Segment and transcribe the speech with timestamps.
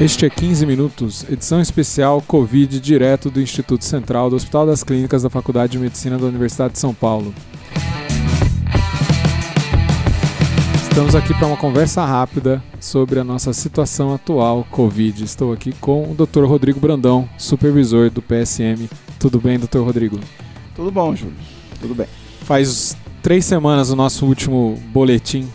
[0.00, 5.22] Este é 15 Minutos, edição especial Covid, direto do Instituto Central do Hospital das Clínicas
[5.22, 7.32] da Faculdade de Medicina da Universidade de São Paulo.
[10.82, 15.22] Estamos aqui para uma conversa rápida sobre a nossa situação atual Covid.
[15.22, 16.44] Estou aqui com o Dr.
[16.44, 18.88] Rodrigo Brandão, supervisor do PSM.
[19.20, 19.78] Tudo bem, Dr.
[19.78, 20.18] Rodrigo?
[20.74, 21.36] Tudo bom, Júlio.
[21.80, 22.08] Tudo bem.
[22.42, 25.48] Faz três semanas o nosso último boletim.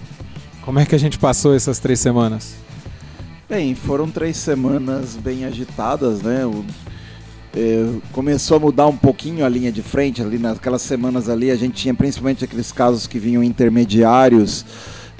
[0.63, 2.68] Como é que a gente passou essas três semanas?
[3.49, 6.45] Bem, foram três semanas bem agitadas, né?
[6.45, 6.63] O,
[7.57, 11.49] é, começou a mudar um pouquinho a linha de frente ali naquelas semanas ali.
[11.49, 14.63] A gente tinha principalmente aqueles casos que vinham intermediários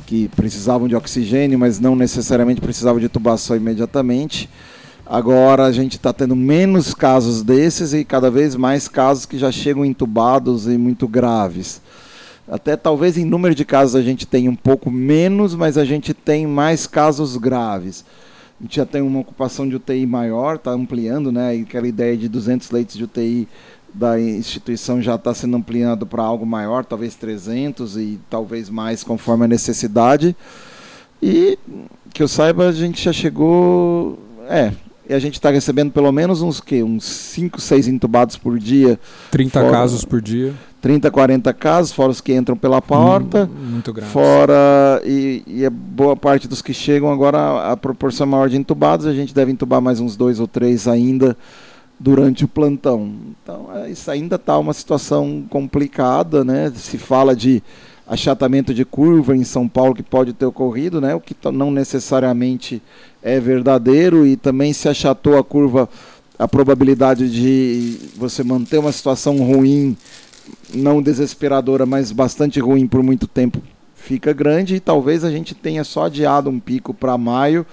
[0.06, 4.48] que precisavam de oxigênio mas não necessariamente precisavam de tubação imediatamente.
[5.08, 9.52] Agora a gente está tendo menos casos desses e cada vez mais casos que já
[9.52, 11.82] chegam entubados e muito graves.
[12.48, 16.14] Até talvez em número de casos a gente tenha um pouco menos mas a gente
[16.14, 18.06] tem mais casos graves
[18.60, 21.52] a gente já tem uma ocupação de UTI maior, está ampliando, né?
[21.54, 23.48] Aquela ideia de 200 leitos de UTI
[23.94, 29.46] da instituição já está sendo ampliado para algo maior, talvez 300 e talvez mais conforme
[29.46, 30.36] a necessidade.
[31.22, 31.58] E
[32.14, 34.20] que eu saiba, a gente já chegou.
[34.50, 34.74] É,
[35.10, 39.00] e a gente está recebendo pelo menos uns que uns 5, 6 entubados por dia.
[39.32, 40.54] 30 fora, casos por dia.
[40.80, 43.50] 30, 40 casos, fora os que entram pela porta.
[43.52, 44.12] Hum, muito grave.
[44.12, 49.08] Fora, e, e a boa parte dos que chegam agora, a proporção maior de entubados,
[49.08, 51.36] a gente deve entubar mais uns dois ou três ainda
[52.00, 53.12] durante o plantão.
[53.44, 56.72] Então, é, isso ainda está uma situação complicada, né?
[56.76, 57.64] Se fala de
[58.10, 61.14] achatamento de curva em São Paulo que pode ter ocorrido, né?
[61.14, 62.82] O que não necessariamente
[63.22, 65.88] é verdadeiro e também se achatou a curva
[66.38, 69.96] a probabilidade de você manter uma situação ruim
[70.74, 73.62] não desesperadora, mas bastante ruim por muito tempo,
[73.94, 77.66] fica grande e talvez a gente tenha só adiado um pico para maio.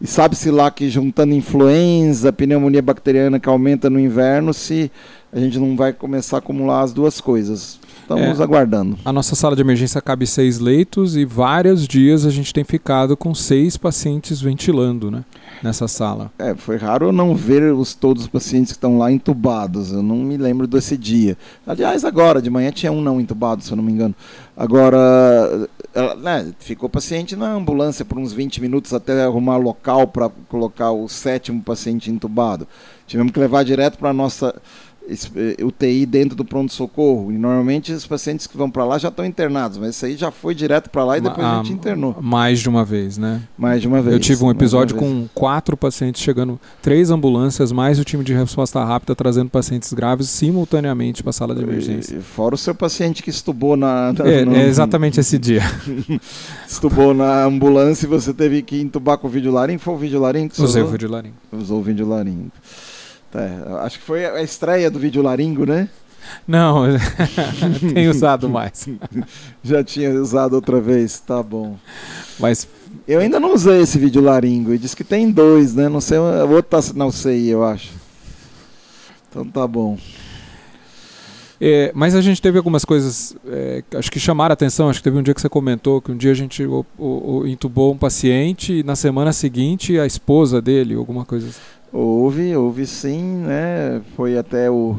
[0.00, 4.90] E sabe-se lá que juntando influenza, pneumonia bacteriana que aumenta no inverno, se
[5.32, 7.78] a gente não vai começar a acumular as duas coisas.
[8.06, 8.96] Estamos é, aguardando.
[9.04, 13.16] A nossa sala de emergência cabe seis leitos e vários dias a gente tem ficado
[13.16, 15.24] com seis pacientes ventilando, né?
[15.60, 16.30] Nessa sala.
[16.38, 19.90] É, foi raro eu não ver os, todos os pacientes que estão lá entubados.
[19.90, 21.36] Eu não me lembro desse dia.
[21.66, 24.14] Aliás, agora, de manhã tinha um não entubado, se eu não me engano.
[24.56, 25.68] Agora,
[26.18, 31.08] né, ficou paciente na ambulância por uns 20 minutos até arrumar local para colocar o
[31.08, 32.68] sétimo paciente entubado.
[33.06, 34.60] Tivemos que levar direto para a nossa eh,
[35.64, 37.30] UTI dentro do pronto-socorro.
[37.32, 40.30] E normalmente os pacientes que vão para lá já estão internados, mas isso aí já
[40.30, 42.16] foi direto para lá e depois a, a gente internou.
[42.20, 43.42] Mais de uma vez, né?
[43.56, 44.14] Mais de uma vez.
[44.14, 48.82] Eu tive um episódio com quatro pacientes chegando, três ambulâncias, mais o time de resposta
[48.84, 52.16] rápida trazendo pacientes graves simultaneamente para a sala de emergência.
[52.16, 54.12] E, fora o seu paciente que estubou na.
[54.12, 55.62] na é, no, é, exatamente esse dia.
[56.66, 59.80] estubou na ambulância e você teve que entubar com o vídeo laringo.
[59.80, 60.52] Foi o vídeo laringo?
[60.58, 61.36] Usei o vídeo laringo.
[61.52, 62.06] Usou o vídeo
[63.34, 65.88] É, acho que foi a estreia do vídeo Laringo, né?
[66.46, 66.84] Não,
[67.94, 68.88] tem usado mais.
[69.62, 71.76] Já tinha usado outra vez, tá bom.
[72.38, 72.68] Mas
[73.06, 74.72] eu ainda não usei esse vídeo Laringo.
[74.74, 75.88] E diz que tem dois, né?
[75.88, 77.92] Não sei, o outro tá não sei, eu acho.
[79.28, 79.98] Então tá bom.
[81.60, 84.88] É, mas a gente teve algumas coisas, é, acho que chamaram a atenção.
[84.90, 87.38] Acho que teve um dia que você comentou que um dia a gente o, o,
[87.38, 91.60] o, intubou um paciente e na semana seguinte a esposa dele, alguma coisa assim.
[91.98, 94.02] Houve, houve sim, né?
[94.14, 94.98] Foi até o,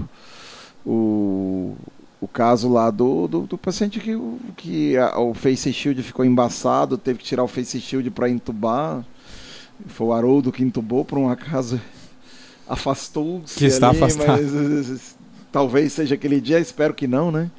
[0.83, 1.75] o,
[2.19, 4.19] o caso lá do, do, do paciente que,
[4.55, 9.05] que a, o face shield ficou embaçado, teve que tirar o face shield para entubar.
[9.85, 11.79] Foi o Haroldo que entubou, por um acaso
[12.67, 13.59] afastou-se.
[13.59, 14.41] Que está ali, afastado.
[14.41, 15.15] Mas,
[15.51, 17.51] talvez seja aquele dia, espero que não, né?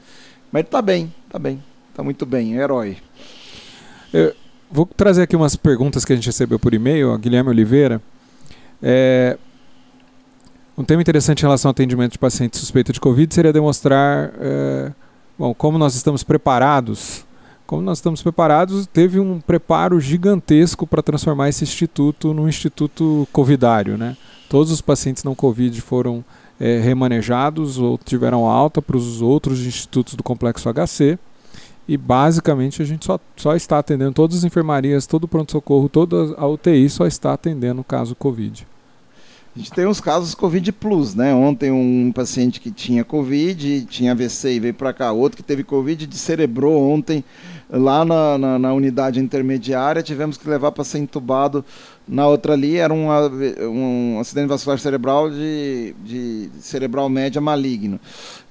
[0.50, 1.62] Mas tá bem, tá bem,
[1.94, 2.96] tá muito bem, herói.
[4.12, 4.34] Eu
[4.68, 8.02] vou trazer aqui umas perguntas que a gente recebeu por e-mail, a Guilherme Oliveira.
[8.82, 9.38] É,
[10.76, 14.92] um tema interessante em relação ao atendimento de pacientes suspeitos de Covid seria demonstrar é,
[15.36, 17.26] bom, como nós estamos preparados.
[17.66, 23.98] Como nós estamos preparados, teve um preparo gigantesco para transformar esse instituto num instituto covidário.
[23.98, 24.16] Né?
[24.48, 26.24] Todos os pacientes não Covid foram
[26.60, 31.18] é, remanejados ou tiveram alta para os outros institutos do complexo HC.
[31.88, 36.34] E basicamente a gente só, só está atendendo todas as enfermarias, todo o pronto-socorro, toda
[36.36, 38.66] a UTI só está atendendo o caso Covid.
[39.54, 41.34] A gente tem os casos Covid Plus, né?
[41.34, 45.10] Ontem um paciente que tinha Covid, tinha AVC e veio para cá.
[45.10, 47.24] Outro que teve Covid descerebrou ontem
[47.68, 50.02] lá na, na, na, unidade intermediária.
[50.02, 51.64] Tivemos que levar para ser entubado.
[52.06, 53.08] Na outra ali era um,
[53.68, 57.98] um acidente vascular cerebral de, de cerebral média maligno.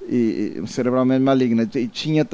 [0.08, 1.70] E, cerebralmente maligna.
[1.76, 2.26] E tinha,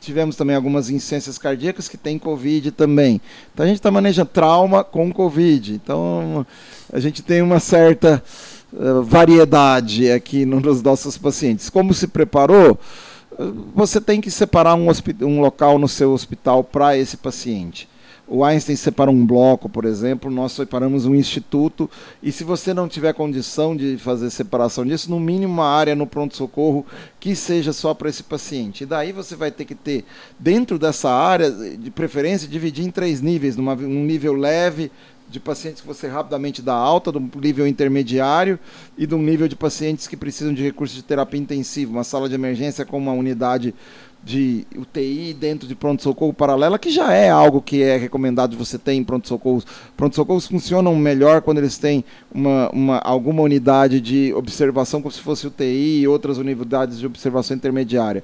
[0.00, 3.20] tivemos também algumas insuficiências cardíacas que tem Covid também.
[3.52, 5.74] Então a gente está manejando trauma com Covid.
[5.74, 6.46] Então
[6.92, 8.22] a gente tem uma certa
[8.72, 11.70] uh, variedade aqui nos nossos pacientes.
[11.70, 12.78] Como se preparou?
[13.74, 14.88] Você tem que separar um,
[15.22, 17.88] um local no seu hospital para esse paciente.
[18.32, 21.90] O Einstein separa um bloco, por exemplo, nós separamos um instituto,
[22.22, 26.06] e se você não tiver condição de fazer separação disso, no mínimo uma área no
[26.06, 26.86] pronto-socorro
[27.18, 28.84] que seja só para esse paciente.
[28.84, 30.04] E daí você vai ter que ter,
[30.38, 34.92] dentro dessa área, de preferência, dividir em três níveis, numa, num nível leve,
[35.28, 38.58] de pacientes que você rapidamente dá alta, do nível intermediário
[38.98, 42.34] e do nível de pacientes que precisam de recursos de terapia intensiva, uma sala de
[42.34, 43.72] emergência com uma unidade
[44.22, 48.92] de UTI dentro de pronto-socorro paralela, que já é algo que é recomendado você ter
[48.92, 49.66] em pronto-socorros.
[49.96, 55.46] Pronto-socorros funcionam melhor quando eles têm uma, uma, alguma unidade de observação, como se fosse
[55.46, 58.22] UTI e outras unidades de observação intermediária.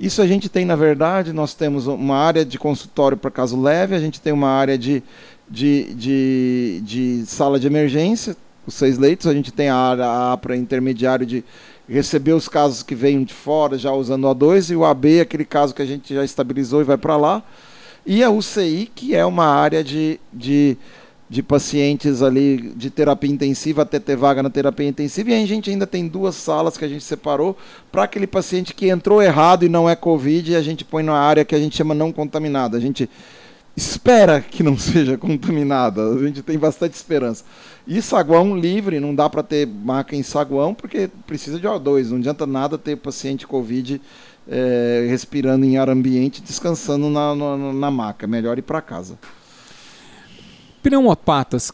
[0.00, 3.94] Isso a gente tem, na verdade, nós temos uma área de consultório para caso leve,
[3.94, 5.02] a gente tem uma área de,
[5.48, 8.34] de, de, de sala de emergência,
[8.66, 11.44] os seis leitos, a gente tem a área para intermediário de
[11.88, 15.44] receber os casos que vêm de fora já usando o A2 e o AB, aquele
[15.44, 17.42] caso que a gente já estabilizou e vai para lá.
[18.06, 20.76] E a UCI, que é uma área de, de,
[21.28, 25.30] de pacientes ali de terapia intensiva até ter vaga na terapia intensiva.
[25.30, 27.56] E a gente ainda tem duas salas que a gente separou
[27.90, 31.14] para aquele paciente que entrou errado e não é Covid, e a gente põe na
[31.14, 32.76] área que a gente chama não contaminada.
[32.76, 33.08] A gente
[33.76, 37.44] espera que não seja contaminada, a gente tem bastante esperança.
[37.86, 42.08] E saguão livre, não dá para ter maca em saguão, porque precisa de O2.
[42.08, 44.00] Não adianta nada ter paciente Covid
[44.48, 48.26] é, respirando em ar ambiente, descansando na, na, na maca.
[48.26, 49.18] Melhor ir para casa.
[50.82, 51.72] Pneumopatas,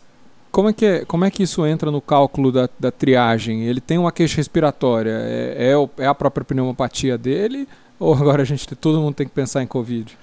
[0.51, 3.65] como é, que é, como é que isso entra no cálculo da, da triagem?
[3.65, 7.69] Ele tem uma queixa respiratória, é, é, é a própria pneumopatia dele?
[8.01, 10.17] Ou agora a gente todo mundo tem que pensar em Covid?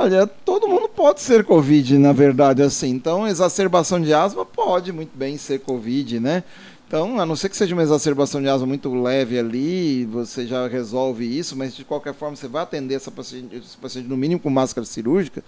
[0.00, 2.88] Olha, todo mundo pode ser Covid, na verdade, assim.
[2.90, 6.44] Então, exacerbação de asma pode muito bem ser Covid, né?
[6.86, 10.68] Então, a não ser que seja uma exacerbação de asma muito leve ali, você já
[10.68, 14.40] resolve isso, mas de qualquer forma você vai atender essa paciente, esse paciente no mínimo
[14.40, 15.42] com máscara cirúrgica.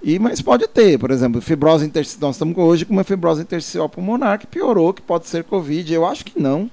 [0.00, 2.28] E, mas pode ter, por exemplo, fibrose intersticial.
[2.28, 5.92] Nós estamos hoje com uma fibrose intersticial pulmonar que piorou, que pode ser Covid.
[5.92, 6.70] Eu acho que não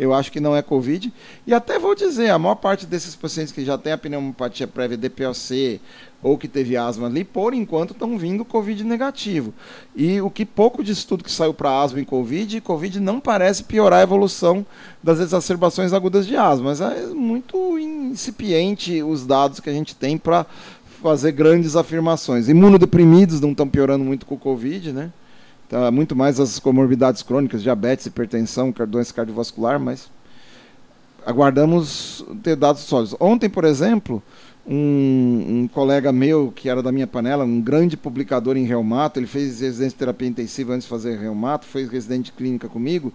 [0.00, 1.12] eu acho que não é Covid.
[1.46, 4.96] E até vou dizer, a maior parte desses pacientes que já tem a pneumopatia prévia
[4.96, 5.78] DPLC
[6.22, 9.54] ou que teve asma ali, por enquanto estão vindo Covid negativo.
[9.96, 13.64] E o que pouco de estudo que saiu para asma em Covid, Covid não parece
[13.64, 14.66] piorar a evolução
[15.02, 20.18] das exacerbações agudas de asma, mas é muito incipiente os dados que a gente tem
[20.18, 20.44] para
[21.02, 22.48] fazer grandes afirmações.
[22.48, 25.10] Imunodeprimidos não estão piorando muito com o Covid, né?
[25.68, 30.10] Tá, muito mais as comorbidades crônicas, diabetes, hipertensão, doença cardiovascular, mas
[31.24, 33.14] aguardamos ter dados sólidos.
[33.20, 34.22] Ontem, por exemplo,
[34.70, 39.26] um, um, colega meu, que era da minha panela, um grande publicador em reumato, ele
[39.26, 43.12] fez residência de terapia intensiva antes de fazer reumato, fez residente de clínica comigo.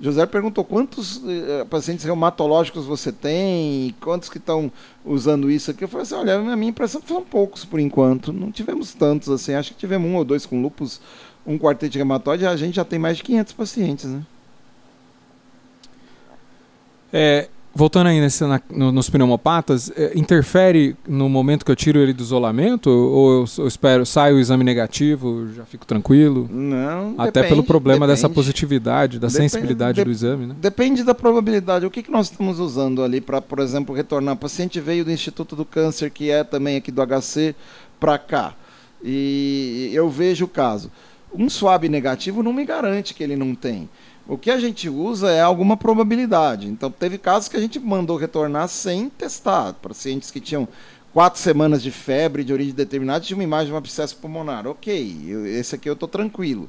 [0.00, 4.70] José perguntou quantos eh, pacientes reumatológicos você tem, quantos que estão
[5.04, 5.82] usando isso aqui.
[5.82, 8.32] Eu falei assim, olha, a minha impressão é que são poucos por enquanto.
[8.32, 11.00] Não tivemos tantos assim, acho que tivemos um ou dois com lupus
[11.46, 14.22] um quarteto reumatoide, a gente já tem mais de 500 pacientes, né?
[17.12, 22.12] É, voltando aí na, no, nos pneumopatas, é, interfere no momento que eu tiro ele
[22.12, 22.90] do isolamento?
[22.90, 26.48] Ou eu, eu espero, sai o exame negativo, já fico tranquilo?
[26.50, 28.22] Não, Até depende, pelo problema depende.
[28.22, 30.56] dessa positividade, da depende, sensibilidade de, do exame, né?
[30.60, 31.86] Depende da probabilidade.
[31.86, 34.34] O que, que nós estamos usando ali para, por exemplo, retornar?
[34.34, 37.54] O paciente veio do Instituto do Câncer, que é também aqui do HC,
[38.00, 38.54] para cá.
[39.02, 40.90] E eu vejo o caso.
[41.32, 43.88] Um swab negativo não me garante que ele não tem.
[44.28, 46.68] O que a gente usa é alguma probabilidade.
[46.68, 49.72] Então, teve casos que a gente mandou retornar sem testar.
[49.72, 50.68] Pacientes que tinham
[51.14, 54.66] quatro semanas de febre de origem determinada tinham uma imagem de um abscesso pulmonar.
[54.66, 56.68] Ok, eu, esse aqui eu estou tranquilo.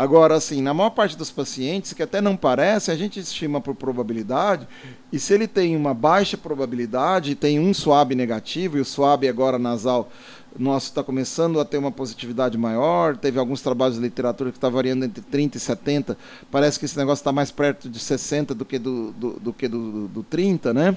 [0.00, 3.74] Agora, assim, na maior parte dos pacientes, que até não parece, a gente estima por
[3.74, 4.66] probabilidade,
[5.12, 9.58] e se ele tem uma baixa probabilidade, tem um swab negativo, e o swab agora
[9.58, 10.10] nasal
[10.58, 13.14] nosso está começando a ter uma positividade maior.
[13.14, 16.16] Teve alguns trabalhos de literatura que está variando entre 30 e 70.
[16.50, 19.68] Parece que esse negócio está mais perto de 60 do que do, do, do que
[19.68, 20.96] do, do 30, né?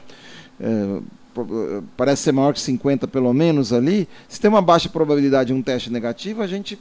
[0.61, 1.01] É,
[1.97, 4.07] parece ser maior que 50 pelo menos ali.
[4.29, 6.79] Se tem uma baixa probabilidade de um teste negativo, a gente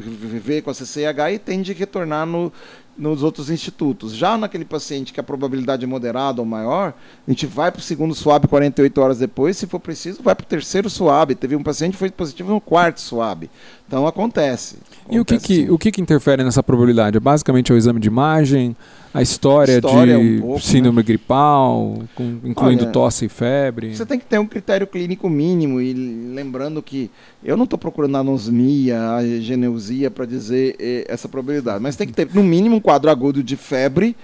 [0.00, 2.52] vê com a CCH e tende a retornar no
[2.96, 4.14] nos outros institutos.
[4.14, 6.94] Já naquele paciente que a probabilidade é moderada ou maior,
[7.26, 10.44] a gente vai para o segundo SWAB 48 horas depois, se for preciso, vai para
[10.44, 11.34] o terceiro SWAB.
[11.34, 13.48] Teve um paciente que foi positivo no quarto SWAB.
[13.86, 14.76] Então acontece.
[14.76, 17.16] acontece e o que, que, o que, que interfere nessa probabilidade?
[17.16, 18.74] É basicamente o exame de imagem,
[19.12, 21.02] a história, história de um pouco, síndrome né?
[21.02, 23.94] gripal, com, incluindo Olha, tosse e febre.
[23.94, 27.10] Você tem que ter um critério clínico mínimo e lembrando que
[27.44, 32.14] eu não estou procurando anosmia, a geneusia para dizer eh, essa probabilidade, mas tem que
[32.14, 34.14] ter no mínimo um quadro agudo de febre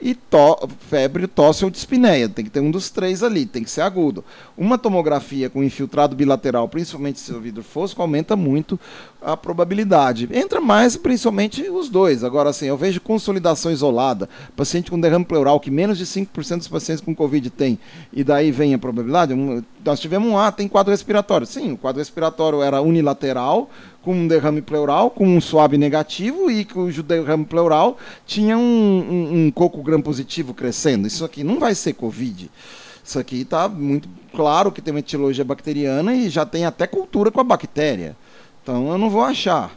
[0.00, 2.28] e to febre, tosse ou dispneia.
[2.28, 4.24] Tem que ter um dos três ali, tem que ser agudo.
[4.56, 8.78] Uma tomografia com infiltrado bilateral, principalmente se o vidro fosco, aumenta muito
[9.24, 10.28] a probabilidade.
[10.32, 12.22] Entra mais, principalmente, os dois.
[12.22, 16.68] Agora, assim, eu vejo consolidação isolada, paciente com derrame pleural, que menos de 5% dos
[16.68, 17.78] pacientes com Covid tem,
[18.12, 19.34] e daí vem a probabilidade.
[19.84, 21.46] Nós tivemos um, ah, tem quadro respiratório.
[21.46, 23.70] Sim, o quadro respiratório era unilateral,
[24.02, 29.46] com um derrame pleural, com um suave negativo e cujo derrame pleural tinha um, um,
[29.46, 31.06] um coco gram positivo crescendo.
[31.06, 32.50] Isso aqui não vai ser Covid.
[33.02, 37.30] Isso aqui está muito claro que tem uma etiologia bacteriana e já tem até cultura
[37.30, 38.16] com a bactéria.
[38.64, 39.70] Então eu não vou achar.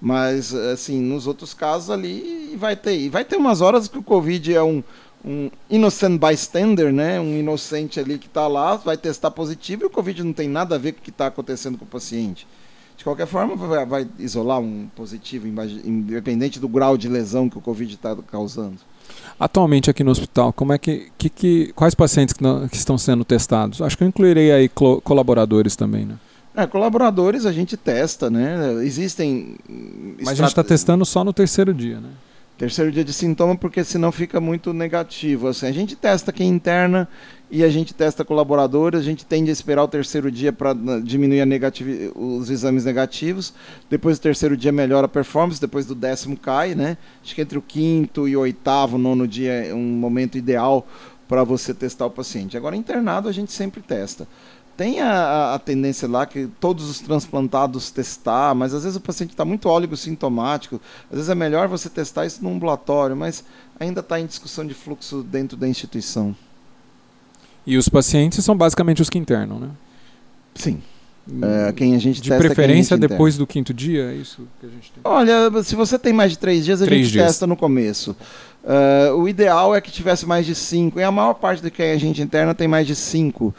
[0.00, 2.98] Mas, assim, nos outros casos ali vai ter.
[2.98, 4.82] E vai ter umas horas que o Covid é um,
[5.24, 7.20] um innocent bystander, né?
[7.20, 10.74] Um inocente ali que está lá, vai testar positivo e o Covid não tem nada
[10.74, 12.48] a ver com o que está acontecendo com o paciente.
[12.96, 15.46] De qualquer forma, vai, vai isolar um positivo,
[15.84, 18.78] independente do grau de lesão que o Covid está causando.
[19.38, 22.98] Atualmente aqui no hospital, como é que, que, que quais pacientes que, não, que, estão
[22.98, 23.80] sendo testados?
[23.80, 26.16] Acho que eu incluirei aí colaboradores também, né?
[26.54, 28.74] É, colaboradores a gente testa, né?
[28.84, 29.56] Existem.
[30.18, 32.10] Mas a gente está testando só no terceiro dia, né?
[32.58, 35.48] Terceiro dia de sintoma, porque senão fica muito negativo.
[35.48, 37.08] Assim, a gente testa aqui interna
[37.50, 41.40] e a gente testa colaboradores, a gente tende a esperar o terceiro dia para diminuir
[41.40, 41.46] a
[42.14, 43.54] os exames negativos.
[43.90, 46.98] Depois do terceiro dia melhora a performance, depois do décimo cai, né?
[47.24, 50.86] Acho que entre o quinto e o oitavo, nono dia é um momento ideal
[51.26, 52.58] para você testar o paciente.
[52.58, 54.28] Agora, internado a gente sempre testa
[54.76, 59.30] tem a, a, tendência lá que todos os transplantados testar, mas às vezes o paciente
[59.30, 63.44] está muito óleo sintomático, às vezes é melhor você testar isso no ambulatório, mas
[63.78, 66.34] ainda está em discussão de fluxo dentro da instituição.
[67.66, 69.70] E os pacientes são basicamente os que internam, né?
[70.54, 70.82] Sim.
[71.40, 74.92] É, quem a gente de preferência depois do quinto dia, é isso que a gente
[74.92, 75.00] tem?
[75.04, 77.26] Olha, se você tem mais de três dias, a três gente dias.
[77.26, 78.16] testa no começo.
[78.64, 81.92] Uh, o ideal é que tivesse mais de cinco, e a maior parte de quem
[81.92, 83.54] a gente interna tem mais de cinco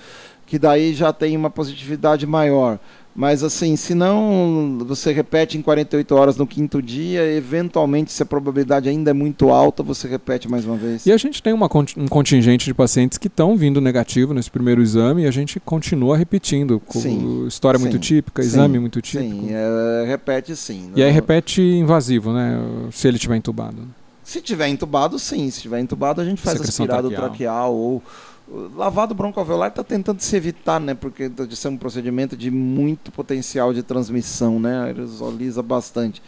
[0.45, 2.79] que daí já tem uma positividade maior.
[3.15, 8.25] Mas assim, se não você repete em 48 horas no quinto dia, eventualmente, se a
[8.25, 11.05] probabilidade ainda é muito alta, você repete mais uma vez.
[11.05, 14.81] E a gente tem uma, um contingente de pacientes que estão vindo negativo nesse primeiro
[14.81, 16.81] exame e a gente continua repetindo.
[16.89, 19.31] Sim, história sim, muito típica, sim, exame muito típico.
[19.31, 20.91] Sim, é, repete sim.
[20.95, 22.59] E aí repete invasivo, né?
[22.91, 23.87] Se ele estiver entubado.
[24.23, 25.51] Se tiver entubado, sim.
[25.51, 28.01] Se tiver entubado, a gente faz aspirado traqueal, traqueal ou
[28.47, 30.93] lavado broncoalveolar está tentando se evitar, né?
[30.93, 34.83] Porque de ser um procedimento de muito potencial de transmissão, né?
[34.83, 36.21] Aerosoliza bastante.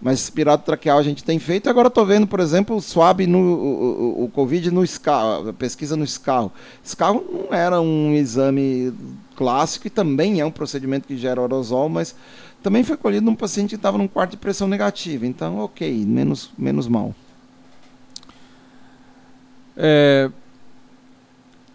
[0.00, 1.70] Mas aspirado traqueal a gente tem feito.
[1.70, 5.52] Agora estou vendo, por exemplo, o SWAB no o, o, o Covid no SCAR, a
[5.52, 6.50] pesquisa no SCAR.
[6.84, 8.92] SCAR não era um exame
[9.34, 12.14] clássico e também é um procedimento que gera aerosol, mas
[12.62, 15.26] também foi colhido num paciente que estava num quarto de pressão negativa.
[15.26, 17.14] Então, ok, menos, menos mal.
[19.76, 20.30] É,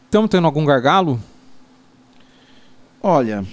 [0.07, 1.19] Estamos tendo algum gargalo?
[3.03, 3.45] Olha,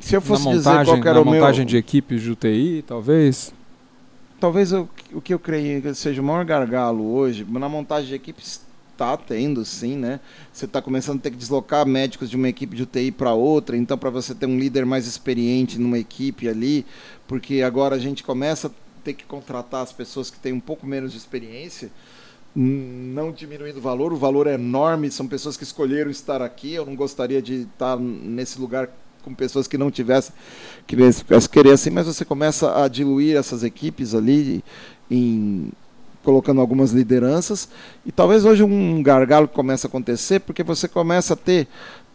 [0.00, 1.34] se eu fosse na montagem, dizer qual era o meu...
[1.34, 3.54] montagem de equipes de UTI, talvez?
[4.40, 8.14] Talvez eu, o que eu creio que seja o maior gargalo hoje, na montagem de
[8.16, 10.18] equipes está tendo, sim, né?
[10.52, 13.76] Você está começando a ter que deslocar médicos de uma equipe de UTI para outra,
[13.76, 16.84] então para você ter um líder mais experiente numa equipe ali,
[17.28, 18.70] porque agora a gente começa a
[19.04, 21.88] ter que contratar as pessoas que têm um pouco menos de experiência,
[22.54, 26.84] não diminuindo o valor, o valor é enorme, são pessoas que escolheram estar aqui, eu
[26.84, 28.90] não gostaria de estar nesse lugar
[29.22, 30.34] com pessoas que não tivessem
[30.86, 30.96] que
[31.50, 34.64] querer assim, mas você começa a diluir essas equipes ali
[35.10, 35.70] em
[36.22, 37.68] colocando algumas lideranças.
[38.04, 41.66] E talvez hoje um gargalo comece a acontecer porque você começa a ter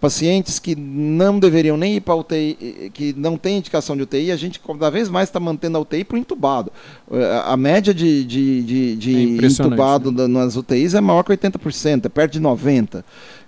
[0.03, 4.35] pacientes que não deveriam nem ir para UTI, que não tem indicação de UTI, a
[4.35, 6.73] gente cada vez mais está mantendo a UTI para o entubado.
[7.09, 10.27] Eh, a média de, de, de, de é entubado né?
[10.27, 13.01] nas UTIs é maior que 80%, é perto de 90%.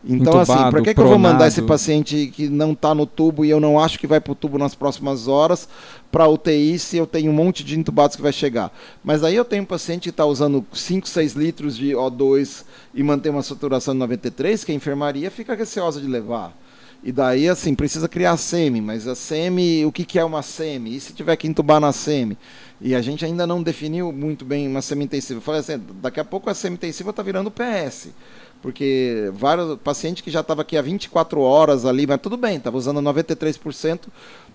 [0.08, 2.94] Então, assim, Entubado, assim, para que, que eu vou mandar esse paciente que não está
[2.94, 5.68] no tubo e eu não acho que vai para o tubo nas próximas horas
[6.12, 8.72] para UTI se eu tenho um monte de entubados que vai chegar?
[9.04, 13.02] Mas aí eu tenho um paciente que está usando 5, 6 litros de O2 e
[13.02, 16.56] mantém uma saturação de 93, que a enfermaria fica receosa de levar.
[17.04, 20.42] E daí, assim, precisa criar a SEMI, mas a SEMI, o que, que é uma
[20.42, 20.96] SEMI?
[20.96, 22.38] E se tiver que entubar na SEMI?
[22.82, 25.38] E a gente ainda não definiu muito bem uma semi-intensiva.
[25.38, 28.10] Eu falei assim, daqui a pouco a semi-intensiva está virando PS.
[28.62, 32.78] Porque vários pacientes que já estavam aqui há 24 horas ali, mas tudo bem, estava
[32.78, 34.08] usando 93%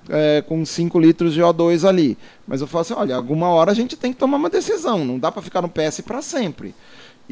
[0.09, 2.19] é, com 5 litros de O2 ali.
[2.47, 5.19] Mas eu falo assim, olha, alguma hora a gente tem que tomar uma decisão, não
[5.19, 6.75] dá para ficar no PS para sempre.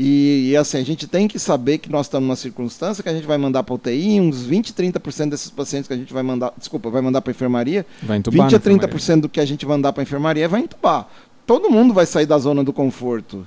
[0.00, 3.12] E, e, assim, a gente tem que saber que nós estamos numa circunstância que a
[3.12, 6.52] gente vai mandar para UTI, uns 20, 30% desses pacientes que a gente vai mandar,
[6.56, 9.92] desculpa, vai mandar para enfermaria, vai entubar 20 a 30% do que a gente mandar
[9.92, 11.08] para enfermaria vai entubar.
[11.44, 13.44] Todo mundo vai sair da zona do conforto.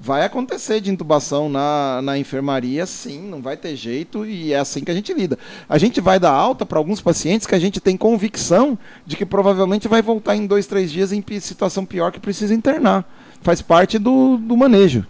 [0.00, 4.84] Vai acontecer de intubação na, na enfermaria, sim, não vai ter jeito e é assim
[4.84, 5.36] que a gente lida.
[5.68, 9.26] A gente vai dar alta para alguns pacientes que a gente tem convicção de que
[9.26, 13.04] provavelmente vai voltar em dois, três dias em situação pior que precisa internar.
[13.42, 15.04] Faz parte do, do manejo.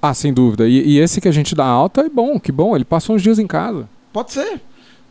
[0.00, 0.68] Ah, sem dúvida.
[0.68, 2.74] E, e, esse que a gente dá alta é bom, que bom.
[2.74, 3.88] Ele passou uns dias em casa.
[4.12, 4.60] Pode ser.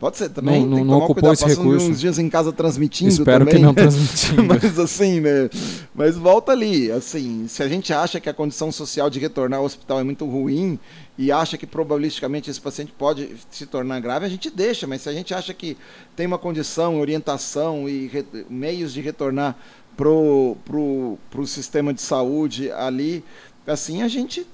[0.02, 0.66] Pode ser também.
[0.66, 1.86] Não, não, não ocupou esse Passando recurso.
[1.86, 3.54] uns dias em casa transmitindo Espero também.
[3.54, 4.42] que não transmitindo.
[4.50, 5.48] mas assim, né?
[5.94, 6.90] Mas volta ali.
[6.90, 10.26] Assim, se a gente acha que a condição social de retornar ao hospital é muito
[10.26, 10.76] ruim
[11.16, 14.88] e acha que probabilisticamente esse paciente pode se tornar grave, a gente deixa.
[14.88, 15.76] Mas se a gente acha que
[16.16, 18.26] tem uma condição, orientação e re...
[18.50, 19.56] meios de retornar
[19.96, 23.22] pro, pro, pro sistema de saúde ali,
[23.64, 24.44] assim a gente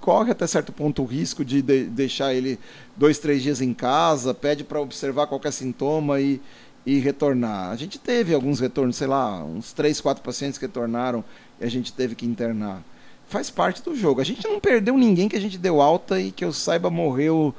[0.00, 2.58] corre até certo ponto o risco de, de deixar ele
[2.96, 6.40] dois, três dias em casa, pede para observar qualquer sintoma e,
[6.86, 7.70] e retornar.
[7.70, 11.24] A gente teve alguns retornos, sei lá, uns três, quatro pacientes que retornaram
[11.60, 12.82] e a gente teve que internar.
[13.28, 14.20] Faz parte do jogo.
[14.20, 17.54] A gente não perdeu ninguém que a gente deu alta e que eu saiba morreu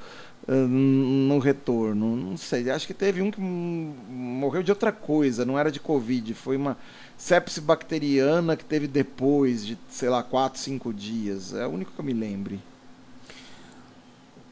[0.56, 2.16] no retorno.
[2.16, 6.34] Não sei, acho que teve um que morreu de outra coisa, não era de Covid,
[6.34, 6.78] foi uma
[7.18, 11.54] sepse bacteriana que teve depois de, sei lá, 4, 5 dias.
[11.54, 12.60] É o único que eu me lembre.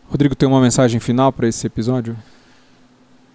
[0.09, 2.15] Rodrigo, tem uma mensagem final para esse episódio?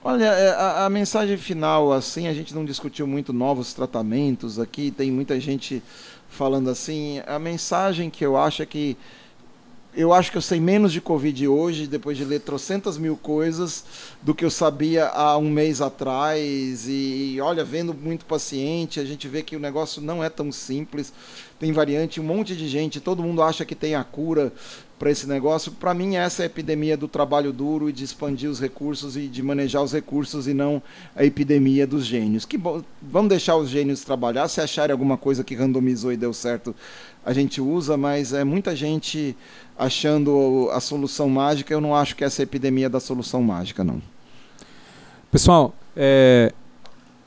[0.04, 4.90] Olha, é, a, a, mensagem final, assim, a gente não discutiu muito novos tratamentos aqui,
[4.90, 5.82] tem muita gente
[6.28, 7.22] falando assim.
[7.26, 8.96] A mensagem que eu acho é que
[9.94, 13.84] eu acho que eu sei menos de Covid hoje, depois de ler trocentas mil coisas,
[14.22, 16.86] do que eu sabia há um mês atrás.
[16.88, 21.12] E olha, vendo muito paciente, a gente vê que o negócio não é tão simples.
[21.60, 24.52] Tem variante, um monte de gente, todo mundo acha que tem a cura
[24.98, 25.72] para esse negócio.
[25.72, 29.26] Para mim, essa é a epidemia do trabalho duro e de expandir os recursos e
[29.26, 30.80] de manejar os recursos e não
[31.14, 32.44] a epidemia dos gênios.
[32.44, 34.46] Que bom, vamos deixar os gênios trabalhar.
[34.46, 36.74] Se acharem alguma coisa que randomizou e deu certo,
[37.24, 39.36] a gente usa, mas é muita gente
[39.78, 41.72] achando a solução mágica.
[41.72, 44.02] Eu não acho que essa é epidemia da solução mágica, não.
[45.30, 46.52] Pessoal, é,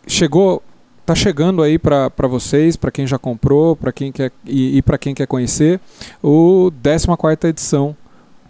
[0.08, 0.62] chegou,
[1.06, 4.98] tá chegando aí para vocês, para quem já comprou, para quem quer e, e para
[4.98, 5.80] quem quer conhecer,
[6.22, 7.96] o 14 quarta edição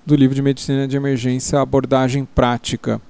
[0.06, 3.02] do livro de medicina de emergência abordagem prática.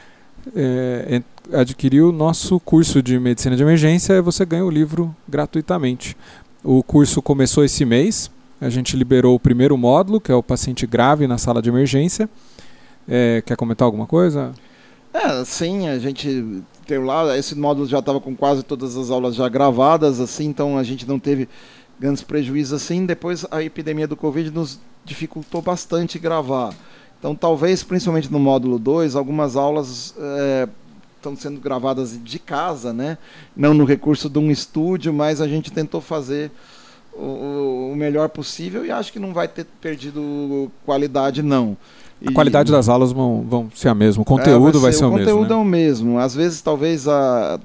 [0.54, 6.16] é, adquirir o nosso curso de medicina de emergência e você ganha o livro gratuitamente.
[6.62, 8.30] O curso começou esse mês.
[8.60, 12.28] A gente liberou o primeiro módulo, que é o paciente grave na sala de emergência.
[13.08, 14.52] É, quer comentar alguma coisa?
[15.12, 19.34] É, sim, a gente tem lá, esse módulo já estava com quase todas as aulas
[19.34, 21.48] já gravadas, assim, então a gente não teve
[22.02, 23.06] grandes prejuízos assim.
[23.06, 26.74] Depois a epidemia do Covid nos dificultou bastante gravar.
[27.18, 30.68] Então, talvez, principalmente no módulo 2, algumas aulas é,
[31.16, 33.16] estão sendo gravadas de casa, né?
[33.56, 36.50] não no recurso de um estúdio, mas a gente tentou fazer
[37.12, 41.76] o, o melhor possível e acho que não vai ter perdido qualidade, não.
[42.26, 45.02] A e, qualidade das aulas vão, vão ser a mesma, o conteúdo é, vai ser,
[45.02, 45.30] vai ser o, o mesmo.
[45.30, 45.54] O conteúdo né?
[45.54, 46.18] é o mesmo.
[46.18, 47.60] Às vezes, talvez a,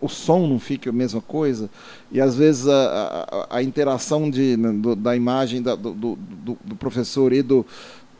[0.00, 1.68] o som não fique a mesma coisa
[2.10, 6.18] e às vezes a, a, a interação de, né, do, da imagem da, do, do,
[6.64, 7.66] do, professor e do,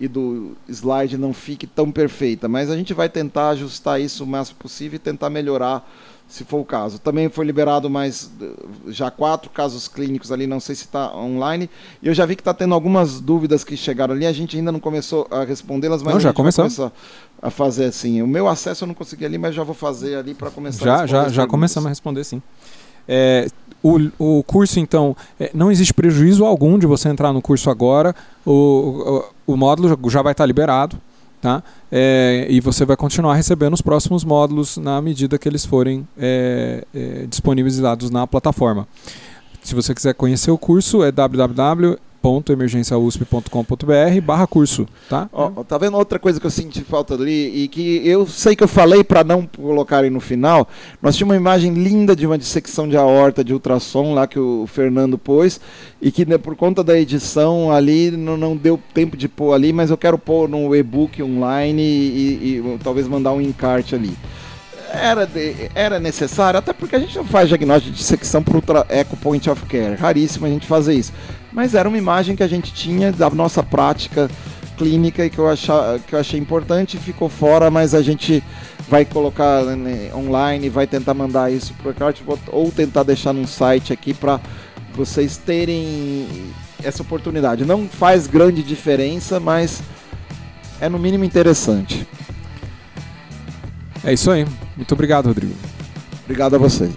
[0.00, 4.26] e do slide não fique tão perfeita, mas a gente vai tentar ajustar isso o
[4.26, 5.88] máximo possível e tentar melhorar
[6.28, 6.98] se for o caso.
[6.98, 8.30] Também foi liberado mais
[8.88, 11.70] já quatro casos clínicos ali, não sei se está online.
[12.02, 14.26] E eu já vi que está tendo algumas dúvidas que chegaram ali.
[14.26, 16.92] A gente ainda não começou a respondê-las, mas não, já começou
[17.40, 18.20] a fazer assim.
[18.20, 20.84] O meu acesso eu não consegui ali, mas já vou fazer ali para começar.
[20.84, 22.42] Já, já, já começamos a responder, sim.
[23.08, 23.48] É,
[23.82, 28.14] o, o curso, então, é, não existe prejuízo algum de você entrar no curso agora.
[28.44, 31.00] O, o, o módulo já vai estar liberado.
[31.40, 31.62] Tá?
[31.90, 36.84] É, e você vai continuar recebendo os próximos módulos na medida que eles forem é,
[36.92, 38.88] é, disponibilizados na plataforma.
[39.62, 45.28] Se você quiser conhecer o curso, é www www.emergenciausp.com.br barra curso, tá?
[45.32, 48.62] Ó, tá vendo outra coisa que eu senti falta ali e que eu sei que
[48.62, 50.68] eu falei para não colocarem no final?
[51.00, 54.66] Nós tínhamos uma imagem linda de uma dissecção de aorta de ultrassom lá que o
[54.66, 55.60] Fernando pôs
[56.00, 59.72] e que né, por conta da edição ali não, não, deu tempo de pôr ali,
[59.72, 64.16] mas eu quero pôr no e-book online e, e, e talvez mandar um encarte ali
[64.90, 68.86] era, de, era necessário, até porque a gente não faz diagnóstico de dissecção por ultra
[68.88, 71.12] eco point of care, raríssimo a gente fazer isso.
[71.52, 74.30] Mas era uma imagem que a gente tinha da nossa prática
[74.76, 78.42] clínica e que eu, achar, que eu achei importante, ficou fora, mas a gente
[78.88, 83.92] vai colocar né, online, vai tentar mandar isso para o ou tentar deixar num site
[83.92, 84.40] aqui para
[84.94, 86.26] vocês terem
[86.82, 87.64] essa oportunidade.
[87.64, 89.82] Não faz grande diferença, mas
[90.80, 92.06] é no mínimo interessante.
[94.04, 94.46] É isso aí.
[94.76, 95.54] Muito obrigado, Rodrigo.
[96.24, 96.88] Obrigado a você.